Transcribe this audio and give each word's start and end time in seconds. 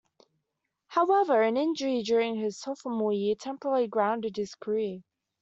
However, 0.87 1.43
an 1.43 1.57
injury 1.57 2.01
during 2.01 2.33
his 2.35 2.57
sophomore 2.59 3.13
year 3.13 3.35
temporarily 3.35 3.85
grounded 3.87 4.35
his 4.35 4.55
career. 4.55 5.01